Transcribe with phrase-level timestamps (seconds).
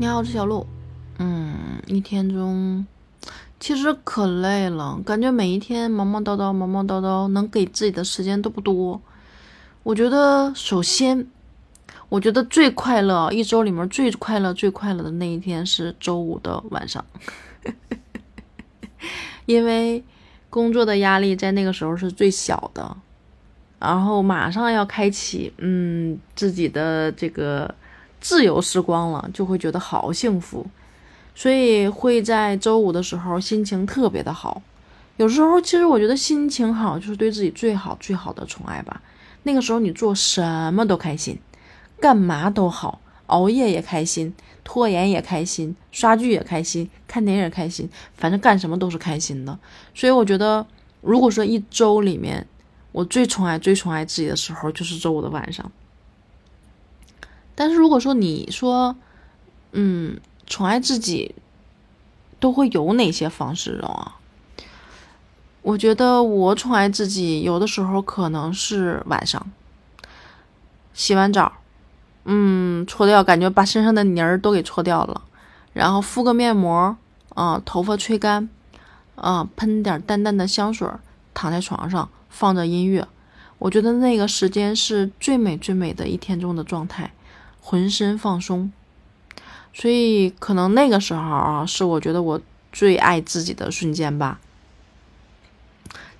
[0.00, 0.66] 你好，我是小鹿。
[1.18, 2.86] 嗯，一天中
[3.58, 8.98] 其实可累了，感觉每一天忙忙叨叨，忙忙叨叨，能给自己的时间都不多。
[9.82, 11.26] 我觉得，首先，
[12.08, 17.04] 我觉得最快乐，一周里面最快乐、最快乐的那一天是周五的晚上，
[19.44, 20.02] 因为
[20.48, 22.96] 工作的压力在那个时候是最小的，
[23.78, 27.74] 然后马上要开启，嗯，自己的这个。
[28.20, 30.66] 自由时光了，就会觉得好幸福，
[31.34, 34.62] 所以会在周五的时候心情特别的好。
[35.16, 39.02] 有时候，其实我觉得心情好就是对自己最好最好的宠爱吧。
[39.42, 41.38] 那个时候你做什么都开心，
[41.98, 49.58] 干嘛都好，熬夜也开心，拖延也开心，刷剧也开心，看电影也开心，反正干什么都是开心的。
[49.94, 50.66] 所以我觉得，
[51.00, 52.46] 如果说一周里面
[52.92, 55.70] 我最宠爱、最宠爱自己的时候，就是周五的晚上。
[57.54, 58.96] 但是如果说你说，
[59.72, 61.34] 嗯，宠爱自己，
[62.38, 64.16] 都会有哪些方式啊？
[65.62, 69.50] 我觉得我宠爱自己，有的时候可能是晚上，
[70.94, 71.52] 洗完澡，
[72.24, 75.22] 嗯，搓掉，感觉把身上的泥儿都给搓掉了，
[75.74, 76.96] 然后敷个面膜，
[77.34, 78.48] 啊，头发吹干，
[79.16, 80.88] 啊，喷点淡淡的香水，
[81.34, 83.06] 躺在床上放着音乐，
[83.58, 87.12] 我觉得那个时间是最美最美的一天中的状态。
[87.70, 88.72] 浑身放松，
[89.72, 92.40] 所以可能那个时候啊，是我觉得我
[92.72, 94.40] 最爱自己的瞬间吧。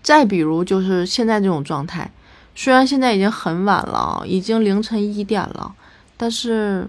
[0.00, 2.12] 再比如就是现在这种状态，
[2.54, 5.74] 虽然现在已经很晚了，已经凌晨一点了，
[6.16, 6.88] 但是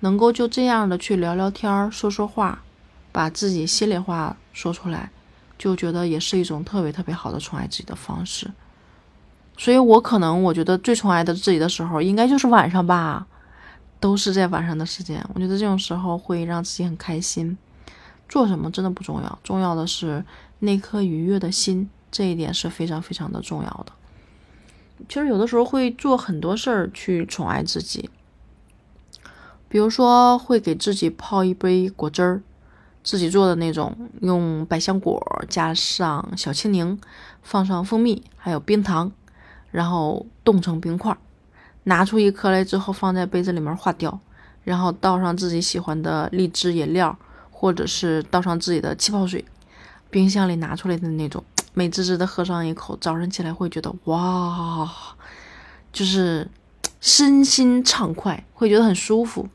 [0.00, 2.64] 能够就这样的去聊聊天、说说话，
[3.12, 5.12] 把自己心里话说出来，
[5.56, 8.50] 就觉得也是一种特别特别好的宠爱自己的方式。
[9.56, 13.26] 所以，我可能我觉得最宠爱的自己的时候，应该就是晚上吧，
[13.98, 15.24] 都是在晚上的时间。
[15.34, 17.56] 我觉得这种时候会让自己很开心。
[18.28, 20.24] 做什么真的不重要，重要的是
[20.58, 23.92] 那颗愉悦的心，这一点是非常非常的重要的。
[25.08, 28.10] 其实有的时候会做很多事儿去宠爱自己，
[29.68, 32.42] 比如说会给自己泡一杯果汁儿，
[33.04, 36.98] 自己做的那种，用百香果加上小青柠，
[37.42, 39.12] 放上蜂蜜，还有冰糖。
[39.70, 41.16] 然后冻成冰块，
[41.84, 44.18] 拿出一颗来之后放在杯子里面化掉，
[44.64, 47.16] 然后倒上自己喜欢的荔枝饮料，
[47.50, 49.44] 或者是倒上自己的气泡水，
[50.10, 51.44] 冰箱里拿出来的那种，
[51.74, 54.90] 美滋滋的喝上一口，早上起来会觉得哇，
[55.92, 56.48] 就是
[57.00, 59.48] 身心畅快，会觉得很舒服。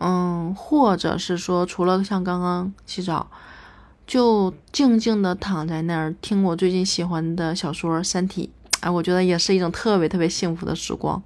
[0.00, 3.28] 嗯，或者是说，除了像刚刚洗澡，
[4.06, 8.52] 就静静的躺在那儿听我最近喜欢的小说《三体》。
[8.80, 11.22] 哎，我觉得也是一种特别特别幸福的时光。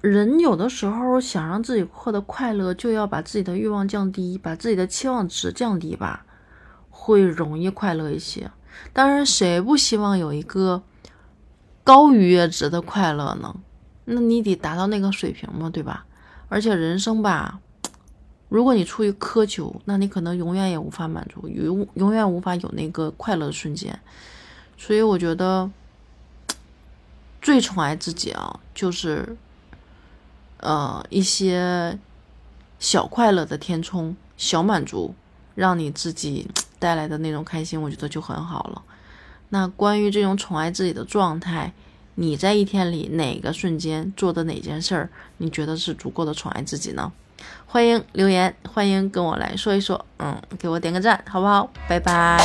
[0.00, 6.24] 人有的时候想让自己获得快乐，就要把自己的欲望降低，把自己的期望值降低吧，
[6.88, 8.50] 会容易快乐一些。
[8.92, 10.84] 当然，谁不希望有一个
[11.82, 13.56] 高愉悦值的快乐呢？
[14.04, 16.06] 那你得达到那个水平嘛，对吧？
[16.48, 17.58] 而且人生吧，
[18.48, 23.98] 如果你出于苛求，那你可能永远也无法满足，永永远无法有那个快乐的瞬间。
[24.78, 25.68] 所以我觉得
[27.42, 29.36] 最宠爱自己啊，就是
[30.58, 31.98] 呃一些
[32.78, 35.14] 小快乐的填充、小满足，
[35.54, 38.82] 让你自己带来的那种开心，我觉得就很好了。
[39.50, 41.72] 那关于这种宠爱自己的状态，
[42.14, 47.12] 你在一天里哪个瞬间做的哪件事儿，你觉得是足够的宠爱自己呢？
[47.66, 51.70] 欢迎留言，欢迎跟我来说一说，嗯，给我点个赞，好不好？
[51.88, 52.38] 拜拜。